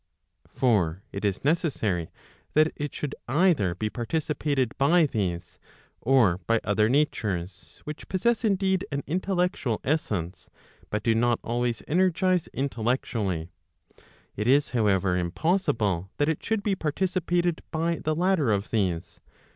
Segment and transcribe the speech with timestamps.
[0.49, 2.09] For it is necessary
[2.55, 5.59] that it should either be participated by these,
[6.01, 10.49] or by other natures, which possess indeed an intellectual essence,
[10.89, 13.51] but do not always energize intellectually.
[14.35, 19.19] It is however impossible that it should be participated by the latter of these.